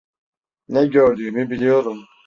[0.67, 2.05] Ne gördüğümü biliyorum.